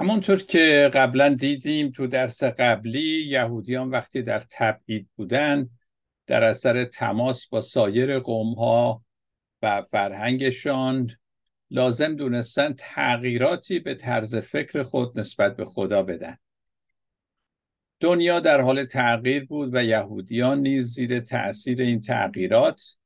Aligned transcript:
همونطور 0.00 0.42
که 0.42 0.90
قبلا 0.94 1.28
دیدیم 1.28 1.90
تو 1.90 2.06
درس 2.06 2.42
قبلی 2.42 3.26
یهودیان 3.28 3.90
وقتی 3.90 4.22
در 4.22 4.40
تبعید 4.50 5.08
بودن 5.16 5.70
در 6.26 6.44
اثر 6.44 6.84
تماس 6.84 7.46
با 7.46 7.62
سایر 7.62 8.18
قوم 8.18 8.54
ها 8.54 9.04
و 9.62 9.82
فرهنگشان 9.82 11.10
لازم 11.70 12.16
دونستن 12.16 12.74
تغییراتی 12.78 13.78
به 13.78 13.94
طرز 13.94 14.36
فکر 14.36 14.82
خود 14.82 15.20
نسبت 15.20 15.56
به 15.56 15.64
خدا 15.64 16.02
بدن. 16.02 16.36
دنیا 18.00 18.40
در 18.40 18.60
حال 18.60 18.84
تغییر 18.84 19.44
بود 19.44 19.74
و 19.74 19.84
یهودیان 19.84 20.60
نیز 20.60 20.94
زیر 20.94 21.20
تأثیر 21.20 21.82
این 21.82 22.00
تغییرات 22.00 22.96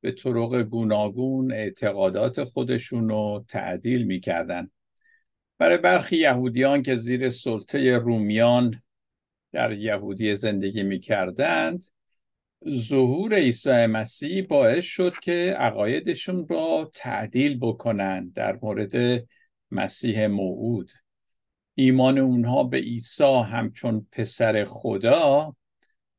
به 0.00 0.12
طرق 0.12 0.62
گوناگون 0.62 1.52
اعتقادات 1.52 2.44
خودشون 2.44 3.08
رو 3.08 3.44
تعدیل 3.48 4.02
می‌کردن. 4.02 4.70
برای 5.62 5.78
برخی 5.78 6.16
یهودیان 6.16 6.82
که 6.82 6.96
زیر 6.96 7.30
سلطه 7.30 7.98
رومیان 7.98 8.82
در 9.52 9.72
یهودی 9.72 10.36
زندگی 10.36 10.82
می‌کردند 10.82 11.84
ظهور 12.68 13.34
عیسی 13.34 13.86
مسیح 13.86 14.46
باعث 14.46 14.84
شد 14.84 15.14
که 15.22 15.54
عقایدشون 15.58 16.46
را 16.48 16.90
تعدیل 16.94 17.58
بکنند 17.58 18.32
در 18.32 18.58
مورد 18.62 19.24
مسیح 19.70 20.26
موعود. 20.26 20.90
ایمان 21.74 22.18
اونها 22.18 22.64
به 22.64 22.76
عیسی 22.76 23.34
همچون 23.34 24.06
پسر 24.12 24.64
خدا 24.64 25.56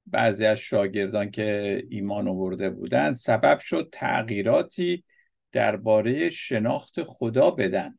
بعضی 0.05 0.45
از 0.45 0.57
شاگردان 0.57 1.31
که 1.31 1.81
ایمان 1.89 2.27
آورده 2.27 2.69
بودند 2.69 3.15
سبب 3.15 3.59
شد 3.59 3.89
تغییراتی 3.91 5.03
درباره 5.51 6.29
شناخت 6.29 7.03
خدا 7.03 7.51
بدن. 7.51 7.97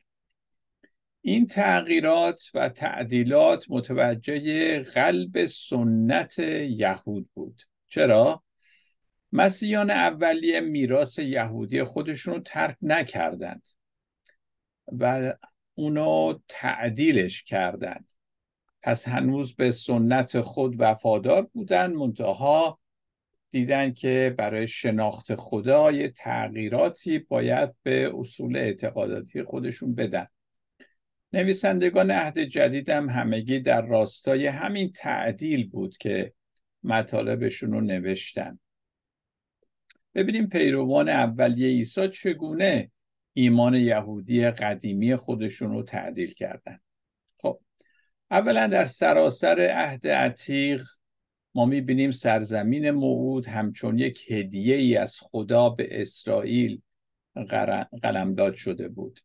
این 1.27 1.45
تغییرات 1.45 2.41
و 2.53 2.69
تعدیلات 2.69 3.65
متوجه 3.69 4.79
قلب 4.79 5.45
سنت 5.45 6.39
یهود 6.39 7.29
بود. 7.33 7.61
چرا؟ 7.87 8.43
مسیحیان 9.31 9.91
اولیه 9.91 10.59
میراث 10.59 11.19
یهودی 11.19 11.83
خودشون 11.83 12.33
رو 12.33 12.39
ترک 12.39 12.77
نکردند 12.81 13.67
و 14.87 15.33
اونو 15.75 16.39
تعدیلش 16.47 17.43
کردند. 17.43 18.07
پس 18.81 19.07
هنوز 19.07 19.55
به 19.55 19.71
سنت 19.71 20.41
خود 20.41 20.75
وفادار 20.79 21.41
بودن 21.41 21.93
منتها 21.93 22.79
دیدن 23.51 23.93
که 23.93 24.35
برای 24.37 24.67
شناخت 24.67 25.35
خدا 25.35 25.91
یه 25.91 26.09
تغییراتی 26.09 27.19
باید 27.19 27.69
به 27.83 28.11
اصول 28.15 28.57
اعتقاداتی 28.57 29.43
خودشون 29.43 29.95
بدن. 29.95 30.27
نویسندگان 31.35 32.11
عهد 32.11 32.39
جدید 32.39 32.89
هم 32.89 33.09
همگی 33.09 33.59
در 33.59 33.85
راستای 33.85 34.47
همین 34.47 34.91
تعدیل 34.91 35.69
بود 35.69 35.97
که 35.97 36.33
مطالبشون 36.83 37.71
رو 37.71 37.81
نوشتن. 37.81 38.59
ببینیم 40.13 40.47
پیروان 40.47 41.09
اولیه 41.09 41.67
عیسی 41.67 42.07
چگونه 42.07 42.91
ایمان 43.33 43.73
یهودی 43.73 44.45
قدیمی 44.45 45.15
خودشون 45.15 45.71
رو 45.71 45.83
تعدیل 45.83 46.33
کردن. 46.33 46.79
خب 47.37 47.59
اولا 48.31 48.67
در 48.67 48.85
سراسر 48.85 49.69
عهد 49.73 50.07
عتیق 50.07 50.83
ما 51.55 51.65
می‌بینیم 51.65 52.11
سرزمین 52.11 52.91
موعود 52.91 53.47
همچون 53.47 53.99
یک 53.99 54.31
هدیه 54.31 54.75
ای 54.75 54.97
از 54.97 55.17
خدا 55.21 55.69
به 55.69 56.01
اسرائیل 56.01 56.81
قلمداد 58.01 58.53
شده 58.53 58.89
بود. 58.89 59.19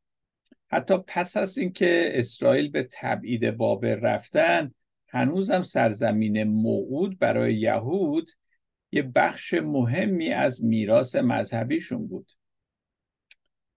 حتی 0.70 0.98
پس 1.06 1.36
از 1.36 1.58
اینکه 1.58 2.10
اسرائیل 2.14 2.70
به 2.70 2.88
تبعید 2.92 3.50
بابل 3.50 4.00
رفتن 4.00 4.74
هنوزم 5.08 5.62
سرزمین 5.62 6.42
موعود 6.42 7.18
برای 7.18 7.54
یهود 7.54 8.30
یه 8.92 9.02
بخش 9.02 9.54
مهمی 9.54 10.32
از 10.32 10.64
میراث 10.64 11.16
مذهبیشون 11.16 12.06
بود. 12.06 12.32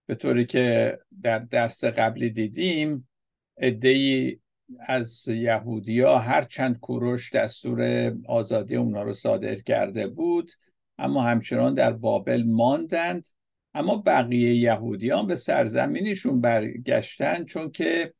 به 0.06 0.14
طوری 0.14 0.46
که 0.46 0.98
در 1.22 1.38
درس 1.38 1.84
قبلی 1.84 2.30
دیدیم 2.30 3.08
ادهی 3.56 4.40
از 4.80 5.28
یهودیا 5.28 6.18
هر 6.18 6.42
چند 6.42 6.80
کوروش 6.80 7.32
دستور 7.32 8.12
آزادی 8.28 8.76
اونا 8.76 9.02
رو 9.02 9.12
صادر 9.12 9.54
کرده 9.54 10.06
بود 10.06 10.52
اما 10.98 11.22
همچنان 11.22 11.74
در 11.74 11.92
بابل 11.92 12.44
ماندند. 12.46 13.26
اما 13.74 13.96
بقیه 13.96 14.54
یهودیان 14.54 15.26
به 15.26 15.36
سرزمینشون 15.36 16.40
برگشتن 16.40 17.44
چون 17.44 17.70
که 17.70 18.14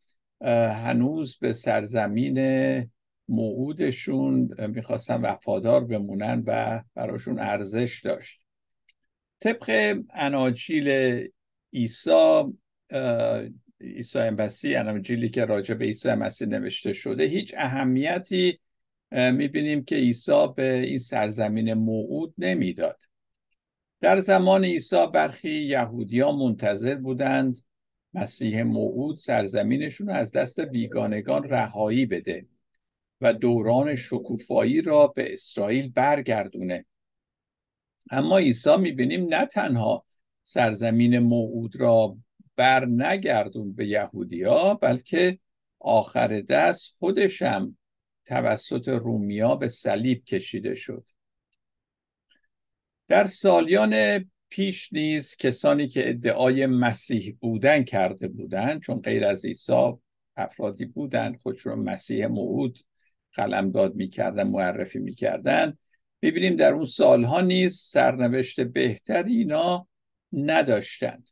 هنوز 0.84 1.38
به 1.38 1.52
سرزمین 1.52 2.90
موعودشون 3.28 4.50
می‌خواستن 4.68 5.20
وفادار 5.20 5.84
بمونن 5.84 6.42
و 6.46 6.82
براشون 6.94 7.38
ارزش 7.38 8.00
داشت. 8.04 8.40
طبق 9.40 9.98
اناجیل 10.10 10.88
عیسی 11.72 12.42
عیسی 13.80 14.30
مسیح 14.30 14.80
اناجیلی 14.80 15.28
که 15.28 15.44
راجع 15.44 15.74
به 15.74 15.84
عیسی 15.84 16.14
مسیح 16.14 16.48
نوشته 16.48 16.92
شده 16.92 17.24
هیچ 17.24 17.54
اهمیتی 17.56 18.60
می‌بینیم 19.12 19.84
که 19.84 19.96
عیسی 19.96 20.46
به 20.56 20.72
این 20.72 20.98
سرزمین 20.98 21.74
موعود 21.74 22.34
نمی‌داد. 22.38 23.02
در 24.04 24.20
زمان 24.20 24.64
عیسی 24.64 25.06
برخی 25.14 25.50
یهودیان 25.50 26.34
منتظر 26.34 26.94
بودند 26.94 27.58
مسیح 28.14 28.62
موعود 28.62 29.16
سرزمینشون 29.16 30.10
از 30.10 30.32
دست 30.32 30.60
بیگانگان 30.60 31.44
رهایی 31.44 32.06
بده 32.06 32.46
و 33.20 33.32
دوران 33.32 33.94
شکوفایی 33.94 34.80
را 34.80 35.06
به 35.06 35.32
اسرائیل 35.32 35.88
برگردونه. 35.90 36.84
اما 38.10 38.38
عیسی 38.38 38.76
می‌بینیم 38.76 39.26
نه 39.34 39.46
تنها 39.46 40.04
سرزمین 40.42 41.18
موعود 41.18 41.80
را 41.80 42.16
بر 42.56 42.86
نگردون 42.86 43.72
به 43.72 43.86
یهودیا 43.86 44.74
بلکه 44.74 45.38
آخر 45.78 46.40
دست 46.40 46.92
خودشم 46.98 47.76
توسط 48.24 48.88
رومیا 48.88 49.56
به 49.56 49.68
صلیب 49.68 50.24
کشیده 50.24 50.74
شد. 50.74 51.08
در 53.08 53.24
سالیان 53.24 54.24
پیش 54.48 54.92
نیز 54.92 55.36
کسانی 55.36 55.88
که 55.88 56.10
ادعای 56.10 56.66
مسیح 56.66 57.36
بودن 57.40 57.82
کرده 57.82 58.28
بودند 58.28 58.80
چون 58.80 59.00
غیر 59.00 59.24
از 59.24 59.44
عیسی 59.44 59.92
افرادی 60.36 60.84
بودند 60.84 61.38
خودشون 61.42 61.78
مسیح 61.78 62.26
موعود 62.26 62.78
قلمداد 63.32 63.94
می‌کردن 63.94 64.48
معرفی 64.48 64.98
می‌کردن. 64.98 65.78
ببینیم 66.22 66.56
در 66.56 66.72
اون 66.72 66.84
سالها 66.84 67.40
نیز 67.40 67.76
سرنوشت 67.80 68.60
بهتری 68.60 69.36
اینا 69.36 69.88
نداشتند. 70.32 71.30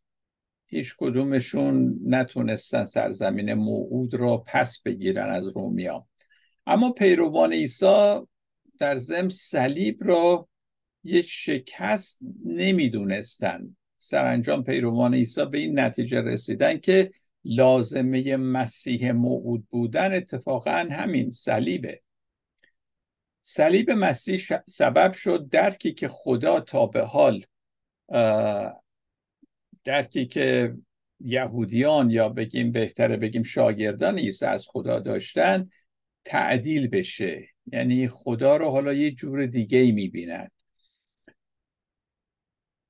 هیچ 0.66 0.94
کدومشون 0.99 1.99
نتونستن 2.06 2.84
سرزمین 2.84 3.55
موعود 3.55 4.15
را 4.15 4.37
پس 4.47 4.82
بگیرن 4.82 5.31
از 5.31 5.49
رومیا. 5.49 6.06
اما 6.66 6.91
پیروان 6.91 7.53
عیسی 7.53 8.21
در 8.78 8.97
زم 8.97 9.28
صلیب 9.28 9.99
را 10.00 10.49
یک 11.04 11.26
شکست 11.28 12.18
نمی‌دونستن. 12.44 13.76
سرانجام 13.98 14.64
پیروان 14.64 15.14
عیسی 15.14 15.46
به 15.46 15.58
این 15.58 15.78
نتیجه 15.78 16.20
رسیدن 16.20 16.78
که 16.78 17.10
لازمه 17.44 18.36
مسیح 18.36 19.12
موعود 19.12 19.66
بودن 19.70 20.14
اتفاقا 20.14 20.86
همین 20.90 21.30
صلیبه. 21.30 22.00
صلیب 23.42 23.90
مسیح 23.90 24.40
سبب 24.68 25.12
شد 25.12 25.48
درکی 25.50 25.92
که 25.92 26.08
خدا 26.08 26.60
تا 26.60 26.86
به 26.86 27.02
حال 27.02 27.44
درکی 29.84 30.26
که 30.26 30.74
یهودیان 31.20 32.10
یا 32.10 32.28
بگیم 32.28 32.72
بهتره 32.72 33.16
بگیم 33.16 33.43
شاگردان 33.43 34.19
عیسی 34.19 34.46
از 34.46 34.66
خدا 34.69 35.00
داشتن 35.00 35.70
تعدیل 36.25 36.88
بشه. 36.88 37.48
یعنی 37.72 38.08
خدا 38.08 38.56
رو 38.56 38.70
حالا 38.70 38.93
یه 38.93 39.10
جور 39.10 39.46
دیگه 39.46 39.78
ای 39.78 39.93
می‌بینن. 39.93 40.48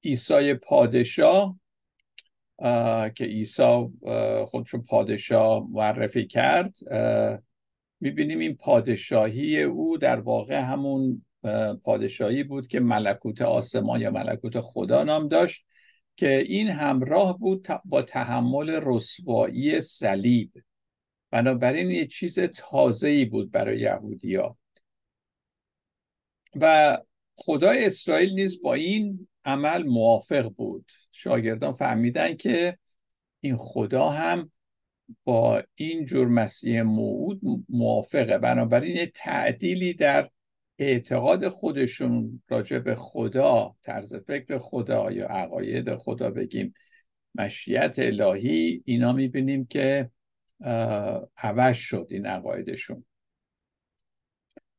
عیسی 0.05 0.55
پادشاه 0.55 1.59
که 3.15 3.25
عیسی 3.25 3.89
خودشو 4.47 4.83
پادشاه 4.83 5.67
معرفی 5.71 6.27
کرد 6.27 6.77
می‌بینیم 8.01 8.39
این 8.39 8.57
پادشاهی 8.57 9.63
او 9.63 9.99
در 9.99 10.21
واقع 10.21 10.61
همون 10.61 11.25
پادشاهی 11.85 12.43
بود 12.43 12.67
که 12.67 12.81
ملکوت 12.81 13.43
آسمان 13.43 14.01
یا 14.01 14.11
ملکوت 14.11 14.61
خدا 14.61 15.05
نام 15.05 15.29
داشت 15.29 15.67
که 16.17 16.39
این 16.39 16.69
همراه 16.69 17.39
بود 17.39 17.69
با 17.85 18.03
تحمل 18.03 18.81
رسوایی 18.83 19.81
صلیب. 19.81 20.53
بنابراین 21.31 21.91
یه 21.91 22.07
چیز 22.07 22.41
تازه‌ای 22.41 23.25
بود 23.25 23.51
برای 23.51 23.81
یهودیا 23.81 24.57
و 26.61 26.99
خدای 27.37 27.87
اسرائیل 27.87 28.33
نیز 28.35 28.63
با 28.63 28.75
این 28.75 29.29
عمل 29.45 29.83
موافق 29.83 30.49
بود. 30.49 30.91
شاگردان 31.13 31.73
فهمیدن 31.73 32.37
که 32.37 32.79
این 33.41 33.57
خدا 33.57 34.09
هم 34.09 34.53
با 35.25 35.63
این 35.75 36.05
جور 36.05 36.29
مسیح 36.29 36.83
موعود 36.83 37.41
موافقه. 37.69 38.39
بنابراین 38.39 38.97
یه 38.97 39.07
تعدیلی 39.07 39.95
در 39.95 40.29
اعتقاد 40.79 41.49
خودشون 41.49 42.43
راجع 42.49 42.79
به 42.79 42.95
خدا 42.95 43.77
طرز 43.83 44.15
فکر 44.15 44.59
خدا 44.59 45.13
یا 45.13 45.27
عقاید 45.27 45.97
خدا 45.97 46.31
بگیم 46.31 46.75
مشیت 47.35 47.95
الهی 47.99 48.83
اینا 48.85 49.13
می‌بینیم 49.13 49.67
که 49.67 50.11
عوض 51.37 51.77
شد 51.77 52.07
این 52.11 52.27
عقایدشون. 52.27 53.05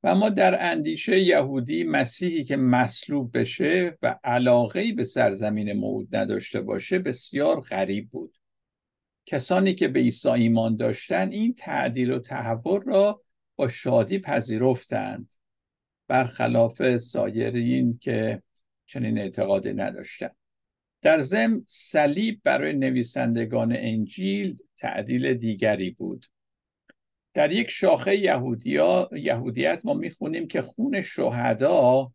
و 0.03 0.15
ما 0.15 0.29
در 0.29 0.71
اندیشه 0.71 1.19
یهودی 1.19 1.83
مسیحی 1.83 2.43
که 2.43 2.57
مصلوب 2.57 3.37
بشه 3.37 3.97
و 4.01 4.19
علاقه 4.23 4.93
به 4.93 5.03
سرزمین 5.03 5.73
موعود 5.73 6.15
نداشته 6.15 6.61
باشه 6.61 6.99
بسیار 6.99 7.61
غریب 7.61 8.09
بود. 8.09 8.37
کسانی 9.25 9.75
که 9.75 9.87
به 9.87 9.99
عیسی 9.99 10.29
ایمان 10.29 10.75
داشتن 10.75 11.31
این 11.31 11.53
تعدیل 11.53 12.11
و 12.11 12.19
تحول 12.19 12.81
را 12.81 13.21
با 13.55 13.67
شادی 13.67 14.19
پذیرفتند. 14.19 15.31
برخلاف 16.07 16.97
سایرین 16.97 17.97
که 17.97 18.43
چنین 18.85 19.17
اعتقادی 19.17 19.73
نداشتن. 19.73 20.29
در 21.01 21.19
ضمن 21.19 21.65
صلیب 21.67 22.41
برای 22.43 22.73
نویسندگان 22.73 23.73
انجیل 23.75 24.57
تعدیل 24.77 25.33
دیگری 25.33 25.91
بود. 25.91 26.25
در 27.33 27.51
یک 27.51 27.69
شاخه 27.69 28.15
یهودیا، 28.15 29.09
یهودیت 29.11 29.81
ما 29.85 29.93
می‌خونیم 29.93 30.47
که 30.47 30.61
خون 30.61 31.01
شهدا 31.01 32.11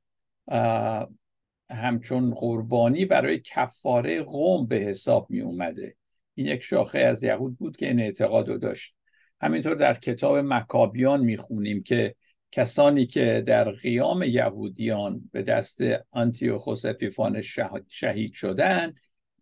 همچون 1.70 2.35
قربانی 2.35 3.05
برای 3.05 3.41
کفاره 3.41 4.23
قوم 4.23 4.67
به 4.67 4.76
حساب 4.76 5.26
می 5.31 5.41
اومده 5.41 5.97
این 6.35 6.47
یک 6.47 6.62
شاخه 6.62 6.99
از 6.99 7.25
یهود 7.25 7.59
بود 7.59 7.76
که 7.76 7.87
این 7.87 8.00
اعتقاد 8.00 8.49
رو 8.49 8.59
داشت. 8.59 8.94
همینطور 9.41 9.75
در 9.75 9.94
کتاب 9.94 10.37
مکابیان 10.37 11.21
می‌خونیم 11.21 11.82
که 11.82 12.14
کسانی 12.53 13.06
که 13.06 13.43
در 13.47 13.71
قیام 13.71 14.23
یهودیان 14.23 15.31
به 15.32 15.43
دست 15.43 15.81
آنتیوخوس 16.11 16.85
اپیفان 16.85 17.41
شهید 17.88 18.32
شدن 18.32 18.94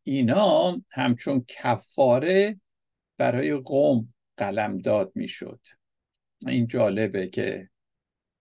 اینا 0.03 0.83
همچون 0.91 1.45
کفاره 1.49 2.61
برای 3.19 3.55
قوم 3.55 4.15
قلمداد 4.37 5.13
می‌شد. 5.15 5.61
این 6.47 6.67
جالبه 6.67 7.27
که 7.27 7.69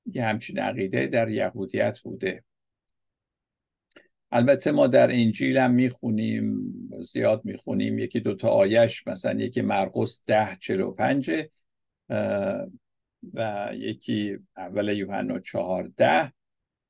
یه 0.05 0.25
همچین 0.25 0.59
عقیده 0.59 1.07
در 1.07 1.29
یهودیت 1.29 1.99
بوده. 1.99 2.43
البته 4.31 4.71
ما 4.71 4.87
در 4.87 5.11
انجیل 5.11 5.57
هم 5.57 5.71
می‌خونیم 5.73 6.73
زیاد 7.11 7.45
می‌خونیم. 7.45 7.99
یکی 7.99 8.19
دوتا 8.19 8.49
آیش 8.49 9.07
مثلا 9.07 9.39
یکی 9.39 9.61
مرقس 9.61 10.21
ده 10.27 10.57
چلو 10.59 10.91
پنجه 10.91 11.49
و 13.33 13.69
یکی 13.73 14.37
اول 14.57 14.89
یوحنا 14.89 15.39
چهارده 15.39 16.33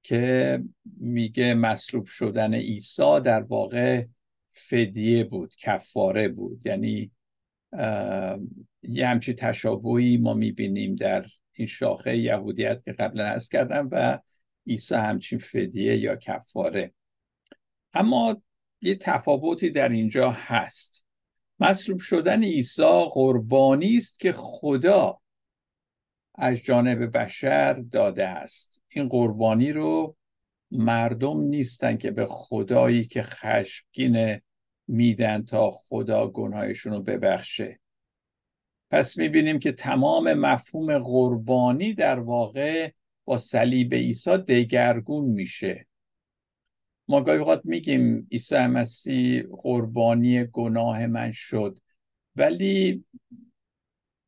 که 0.04 0.63
میگه 1.00 1.54
مصلوب 1.54 2.06
شدن 2.06 2.54
عیسی 2.54 3.19
در 3.24 3.42
واقع 3.42 4.06
فدیه 4.51 5.24
بود 5.24 5.56
کفاره 5.56 6.28
بود. 6.28 6.66
یعنی 6.66 7.12
یه 8.83 9.07
همچی 9.07 9.33
تشابهی 9.33 10.18
ما 10.18 10.33
می‌بینیم 10.33 10.95
در 10.95 11.25
این 11.54 11.68
شاخه 11.68 12.18
یهودیت 12.18 12.83
که 12.83 12.92
قبلا 12.92 13.25
ارز 13.25 13.50
کردم 13.50 13.89
و 13.92 14.19
عیسی 14.68 14.95
همچین 14.95 15.39
فدیه 15.39 15.98
یا 15.98 16.16
کفاره. 16.16 16.94
اما 17.94 18.42
یه 18.81 18.95
تفاوتی 18.95 19.69
در 19.69 19.89
اینجا 19.89 20.31
هست. 20.31 21.06
مصلوب 21.60 22.00
شدن 22.00 22.44
عیسی 22.44 23.06
قربانی 23.12 23.98
است 23.98 24.19
که 24.19 24.31
خدا 24.31 25.19
از 26.36 26.57
جانب 26.57 27.18
بشر 27.18 27.74
داده 27.74 28.27
است. 28.27 28.83
این 28.88 29.10
قربانی 29.10 29.72
رو 29.72 30.18
مردم 30.72 31.42
نیستن 31.42 31.98
که 31.98 32.12
به 32.12 32.25
خدایی 32.25 33.06
که 33.06 33.24
خشمگین 33.24 34.42
میدن 34.88 35.44
تا 35.44 35.72
خدا 35.72 36.28
گناهشون 36.28 36.94
رو 36.94 37.02
ببخشه. 37.02 37.80
پس 38.92 39.18
می‌بینیم 39.18 39.60
که 39.60 39.72
تمام 39.72 40.34
مفهوم 40.34 41.00
قربانی 41.00 41.94
در 41.94 42.20
واقع 42.20 42.92
با 43.26 43.38
صلیب 43.38 43.94
عیسی 43.94 44.38
دگرگون 44.38 45.26
میشه. 45.26 45.88
ما 47.08 47.22
گاهی 47.22 47.40
اوقات 47.40 47.62
میگیم 47.64 48.28
عیسی 48.32 48.68
مسیح 48.68 49.44
قربانی 49.52 50.44
گناه 50.44 51.08
من 51.08 51.32
شد 51.32 51.80
ولی 52.36 53.06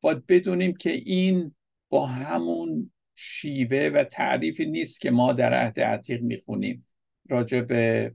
باید 0.00 0.26
بدونیم 0.26 0.76
که 0.76 0.90
این 0.90 1.54
با 1.88 2.06
همون 2.06 2.92
شیوه 3.14 3.90
و 3.94 4.04
تعریفی 4.04 4.66
نیست 4.66 5.00
که 5.00 5.10
ما 5.10 5.32
در 5.32 5.54
عهد 5.54 5.80
عتیق 5.80 6.22
می‌خونیم. 6.22 6.86
راجع 7.28 7.60
به 7.60 8.14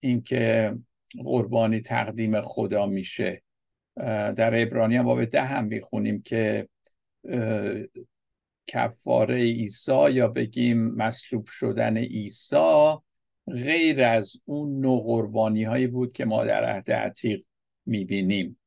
اینکه 0.00 0.74
قربانی 1.24 1.80
تقدیم 1.80 2.40
خدا 2.40 2.86
میشه. 2.86 3.42
در 4.36 4.62
ابرانی 4.62 5.02
باب 5.02 5.24
ده 5.24 5.42
هم 5.42 5.64
می‌خونیم 5.64 6.22
که 6.22 6.68
کفاره 8.66 9.36
عیسی 9.36 10.12
یا 10.12 10.28
بگیم 10.28 10.78
مصلوب 10.78 11.46
شدن 11.46 11.96
عیسی 11.96 12.96
غیر 13.46 14.02
از 14.02 14.36
اون 14.44 14.80
نوع 14.80 15.02
قربانی 15.02 15.64
هایی 15.64 15.86
بود 15.86 16.12
که 16.12 16.24
ما 16.24 16.44
در 16.44 16.64
عهد 16.64 16.90
عتیق 16.90 17.44
می‌بینیم. 17.86 18.58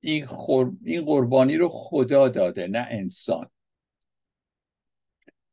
این, 0.00 0.26
این 0.84 1.04
قربانی 1.04 1.56
رو 1.56 1.68
خدا 1.68 2.28
داده 2.28 2.66
نه 2.66 2.86
انسان. 2.90 3.50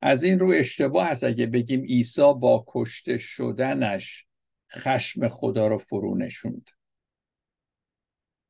از 0.02 0.24
این 0.24 0.40
رو 0.40 0.54
اشتباه 0.56 1.08
هست 1.08 1.24
اگه 1.24 1.46
بگیم 1.46 1.82
عیسی 1.82 2.34
با 2.40 2.66
کشته 2.68 3.18
شدنش 3.18 4.27
خشم 4.72 5.28
خدا 5.28 5.68
رو 5.68 5.78
فرو 5.78 6.18
نشوند. 6.18 6.70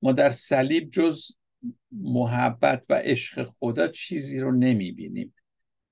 ما 0.02 0.12
در 0.12 0.30
صلیب 0.30 0.92
جز 0.92 1.32
محبت 1.92 2.86
و 2.90 2.94
عشق 2.94 3.44
خدا 3.44 3.88
چیزی 3.88 4.40
رو 4.40 4.52
نمی 4.52 4.92
بینیم 4.92 5.34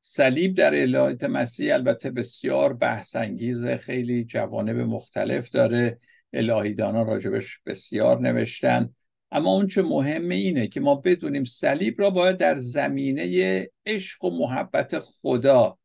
صلیب 0.08 0.56
در 0.56 0.82
الهیت 0.82 1.24
مسیح 1.24 1.74
البته 1.74 2.12
بسیار 2.12 2.74
بحث 2.74 3.16
انگیز 3.16 3.66
خیلی 3.66 4.26
جوانب 4.26 4.78
مختلف 4.78 5.50
داره. 5.50 6.00
الهیدانا 6.34 7.04
راجبش 7.04 7.60
بسیار 7.66 8.20
نوشتن. 8.20 8.96
اما 9.32 9.52
اون 9.52 9.68
چه 9.68 9.82
مهمه 9.82 10.36
اینه 10.36 10.68
که 10.68 10.80
ما 10.80 10.96
بدونیم 10.96 11.44
صلیب 11.44 12.02
را 12.02 12.10
باید 12.10 12.38
در 12.38 12.56
زمینه 12.56 13.68
عشق 13.86 14.24
و 14.24 14.30
محبت 14.30 15.00
خدا 15.00 15.78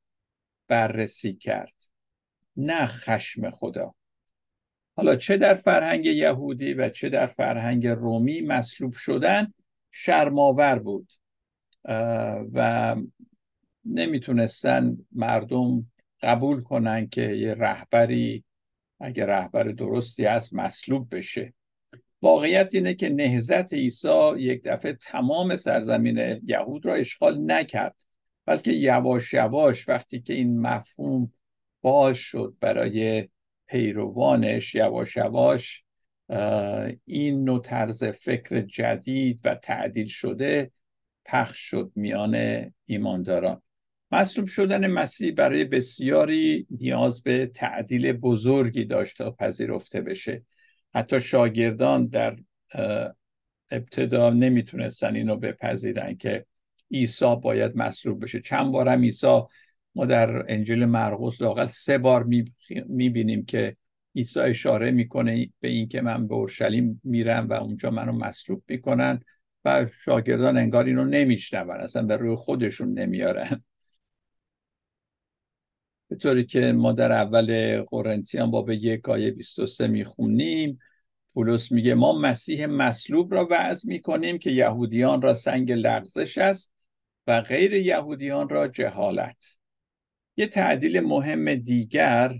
بررسی 0.68 1.34
کرد 1.34 1.74
نه 2.56 2.86
خشم 2.86 3.50
خدا. 3.50 3.94
حالا 5.00 5.16
چه 5.16 5.36
در 5.36 5.54
فرهنگ 5.54 6.06
یهودی 6.06 6.74
و 6.74 6.88
چه 6.88 7.08
در 7.08 7.26
فرهنگ 7.26 7.86
رومی 7.86 8.40
مصلوب 8.40 8.92
شدن 8.92 9.54
شرماور 9.90 10.78
بود. 10.78 11.12
و 12.54 12.96
نمی‌تونستن 13.84 14.98
مردم 15.12 15.86
قبول 16.22 16.62
کنن 16.62 17.08
که 17.08 17.22
یه 17.22 17.54
رهبری 17.54 18.44
اگه 19.00 19.26
رهبر 19.26 19.62
درستی 19.62 20.24
هست 20.24 20.54
مصلوب 20.54 21.16
بشه. 21.16 21.54
واقعیت 22.22 22.74
اینه 22.74 22.94
که 22.94 23.08
نهزت 23.08 23.74
عیسی 23.74 24.32
یک 24.36 24.62
دفعه 24.64 24.92
تمام 24.92 25.56
سرزمین 25.56 26.40
یهود 26.46 26.86
را 26.86 26.94
اشغال 26.94 27.52
نکرد 27.52 27.96
بلکه 28.46 28.72
یواش 28.72 29.34
یواش 29.34 29.88
وقتی 29.88 30.20
که 30.20 30.34
این 30.34 30.60
مفهوم 30.60 31.32
باز 31.82 32.16
شد 32.16 32.56
برای 32.60 33.28
پیروانش 33.70 34.74
یواش 34.74 35.16
یواش 35.16 35.84
این 37.04 37.44
نوع 37.44 37.60
طرز 37.60 38.04
فکر 38.04 38.60
جدید 38.60 39.40
و 39.44 39.54
تعدیل 39.54 40.06
شده 40.06 40.70
پخش 41.24 41.58
شد 41.58 41.92
میان 41.94 42.64
ایمانداران. 42.84 43.62
مصلوب 44.12 44.46
شدن 44.46 44.86
مسیح 44.86 45.34
برای 45.34 45.64
بسیاری 45.64 46.66
نیاز 46.70 47.22
به 47.22 47.46
تعدیل 47.46 48.12
بزرگی 48.12 48.84
داشت 48.84 49.18
تا 49.18 49.30
پذیرفته 49.30 50.00
بشه. 50.00 50.44
حتی 50.94 51.20
شاگردان 51.20 52.06
در 52.06 52.36
ابتدا 53.70 54.30
نمی‌تونستن 54.30 55.16
اینو 55.16 55.36
بپذیرن 55.36 56.16
که 56.16 56.46
عیسی 56.92 57.36
باید 57.42 57.76
مصلوب 57.76 58.22
بشه. 58.22 58.40
چند 58.40 58.72
بارم 58.72 59.02
عیسی 59.02 59.40
ما 59.94 60.04
در 60.06 60.52
انجیل 60.52 60.84
مرقس 60.84 61.42
لاقل 61.42 61.66
سه 61.66 61.98
بار 61.98 62.24
می‌بینیم 62.86 63.44
که 63.44 63.76
عیسی 64.16 64.40
اشاره 64.40 64.90
می‌کنه 64.90 65.50
به 65.60 65.68
اینکه 65.68 66.00
من 66.00 66.26
به 66.26 66.34
اورشلیم 66.34 67.00
میرم 67.04 67.48
و 67.48 67.52
اونجا 67.52 67.90
منو 67.90 68.12
مصلوب 68.12 68.62
می‌کنن 68.68 69.20
و 69.64 69.86
شاگردان 70.04 70.56
انگار 70.56 70.84
اینو 70.84 71.04
نمیشنون 71.04 71.80
اصلا 71.80 72.02
به 72.02 72.16
روی 72.16 72.36
خودشون 72.36 72.98
نمیارن 72.98 73.64
به 76.08 76.16
طوری 76.16 76.44
که 76.44 76.72
ما 76.72 76.92
در 76.92 77.12
اول 77.12 77.80
قرنتیان 77.82 78.50
باب 78.50 78.70
یک 78.70 79.08
آیه 79.08 79.30
23 79.30 79.86
می‌خونیم 79.86 80.78
پولس 81.34 81.72
میگه 81.72 81.94
ما 81.94 82.18
مسیح 82.18 82.66
مصلوب 82.66 83.34
را 83.34 83.48
وعظ 83.50 83.86
می‌کنیم 83.86 84.38
که 84.38 84.50
یهودیان 84.50 85.22
را 85.22 85.34
سنگ 85.34 85.72
لغزش 85.72 86.38
است 86.38 86.74
و 87.26 87.40
غیر 87.40 87.72
یهودیان 87.72 88.48
را 88.48 88.68
جهالت. 88.68 89.59
یه 90.40 90.46
تعدیل 90.46 91.00
مهم 91.00 91.54
دیگر 91.54 92.38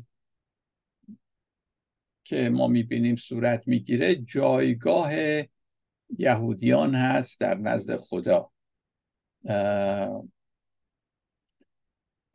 که 2.24 2.48
ما 2.48 2.66
می‌بینیم 2.66 3.16
صورت 3.16 3.68
می‌گیره. 3.68 4.14
جایگاه 4.14 5.12
یهودیان 6.18 6.94
هست 6.94 7.40
در 7.40 7.54
نزد 7.54 7.96
خدا. 7.96 8.50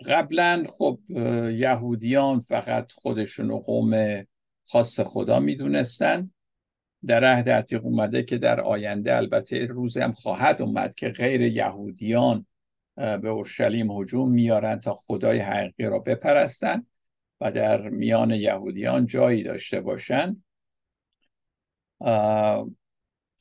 قبلا 0.05 0.65
خب 0.69 0.99
یهودیان 1.51 2.39
فقط 2.39 2.91
خودشون 2.91 3.51
و 3.51 3.59
قوم 3.59 4.23
خاص 4.65 4.99
خدا 4.99 5.39
می‌دونستن. 5.39 6.31
در 7.05 7.23
عهد 7.23 7.49
عتیق 7.49 7.85
اومده 7.85 8.23
که 8.23 8.37
در 8.37 8.61
آینده 8.61 9.15
البته 9.15 9.65
روزی 9.65 9.99
هم 9.99 10.13
خواهد 10.13 10.61
اومد 10.61 10.95
که 10.95 11.09
غیر 11.09 11.41
یهودیان 11.41 12.45
به 12.95 13.29
اورشلیم 13.29 13.91
هجوم 13.91 14.31
میارن 14.31 14.79
تا 14.79 14.93
خدای 14.93 15.39
حقیقی 15.39 15.83
را 15.83 15.99
بپرستن 15.99 16.85
و 17.41 17.51
در 17.51 17.89
میان 17.89 18.31
یهودیان 18.31 19.05
جایی 19.05 19.43
داشته 19.43 19.81
باشن. 19.81 20.43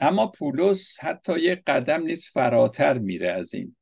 اما 0.01 0.27
پولس 0.39 1.01
حتی 1.01 1.41
یک 1.41 1.63
قدم 1.67 2.03
نیست 2.03 2.25
فراتر 2.33 2.99
میره 2.99 3.31
از 3.31 3.55
این. 3.55 3.77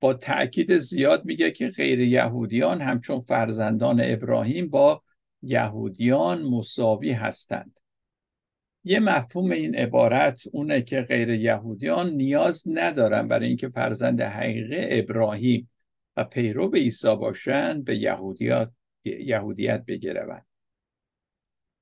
با 0.00 0.14
تاکید 0.14 0.78
زیاد 0.78 1.24
میگه 1.24 1.50
که 1.50 1.68
غیر 1.68 2.00
یهودیان 2.00 2.80
همچون 2.80 3.20
فرزندان 3.20 4.00
ابراهیم 4.04 4.68
با 4.68 5.02
یهودیان 5.42 6.42
مساوی 6.42 7.12
هستند. 7.12 7.80
یه 8.84 9.00
مفهوم 9.00 9.50
این 9.50 9.74
عبارت 9.74 10.42
اونه 10.52 10.82
که 10.82 11.02
غیر 11.02 11.30
یهودیان 11.30 12.10
نیاز 12.10 12.62
ندارن 12.66 13.28
برای 13.28 13.48
اینکه 13.48 13.68
فرزند 13.68 14.20
حقیقی 14.20 14.98
ابراهیم 14.98 15.70
و 16.16 16.24
پیرو 16.24 16.68
به 16.68 16.78
عیسی 16.78 17.16
باشن 17.16 17.82
به 17.82 17.96
یهودیت 17.96 18.70
یهودیت 19.04 19.84
بگیرن 19.86 20.42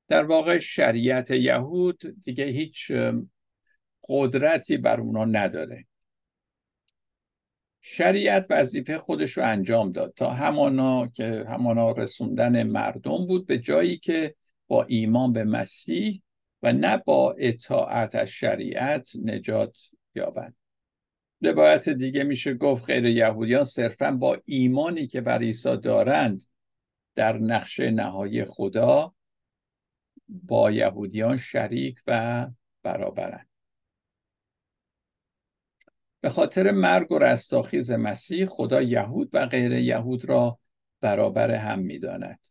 در 0.09 0.25
واقع 0.25 0.59
شریعت 0.59 1.31
یهود 1.31 2.21
دیگه 2.25 2.45
هیچ 2.45 2.93
قدرتی 4.09 4.77
بر 4.77 5.01
اونا 5.01 5.25
نداره. 5.25 5.87
شریعت 7.81 8.47
وظیفه 8.51 8.99
خودش 8.99 9.33
رو 9.33 9.45
انجام 9.45 9.93
داد. 9.93 10.13
تا 10.17 10.31
همانا 10.31 11.07
که 11.07 11.45
همانا 11.49 11.91
رسوندن 11.91 12.63
مردم 12.63 13.27
بود 13.27 13.47
به 13.47 13.59
جایی 13.59 13.97
که 13.97 14.35
با 14.69 14.85
ایمان 14.85 15.33
به 15.33 15.45
مسیح 15.45 16.23
و 16.63 16.73
نه 16.73 16.97
با 16.97 17.35
اطاعت 17.39 18.15
از 18.15 18.29
شریعت 18.29 19.11
نجات 19.25 19.79
یابند. 20.15 20.57
به 21.41 21.79
دیگه 21.79 22.23
میشه 22.25 22.55
گفت 22.55 22.85
غیر 22.85 23.05
یهودیان 23.05 23.65
صرفا 23.65 24.11
با 24.11 24.39
ایمانی 24.45 25.07
که 25.07 25.21
بر 25.21 25.39
عیسی 25.39 25.77
دارند 25.77 26.43
در 27.15 27.39
نقشه 27.39 27.91
نهایی 27.91 28.45
خدا 28.45 29.15
با 30.29 30.71
یهودیان 30.71 31.37
شریک 31.37 32.01
و 32.07 32.47
برابرند. 32.83 33.49
به 36.21 36.31
خاطر 36.31 36.71
مرگ 36.71 37.13
و 37.13 37.19
رستاخیز 37.19 37.91
مسیح 37.91 38.47
خدا 38.47 38.83
یهود 38.83 39.31
و 39.33 39.47
غیر 39.47 39.73
یهود 39.73 40.25
را 40.25 40.59
برابر 41.01 41.51
هم 41.51 41.79
می‌داند. 41.79 42.47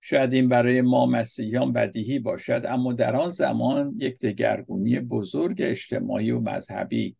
شاید 0.00 0.32
این 0.32 0.48
برای 0.48 0.80
ما 0.80 1.06
مسیحیان 1.06 1.72
بدیهی 1.72 2.18
باشد 2.18 2.62
اما 2.68 2.92
در 2.92 3.16
آن 3.16 3.30
زمان 3.30 3.94
یک 3.96 4.18
دگرگونی 4.18 5.00
بزرگ 5.00 5.56
اجتماعی 5.60 6.30
و 6.30 6.40
مذهبی 6.40 7.16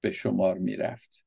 به 0.00 0.10
شمار 0.10 0.58
می 0.58 0.76
رفت. 0.76 1.24